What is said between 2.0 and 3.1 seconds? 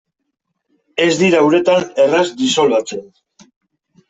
erraz disolbatzen.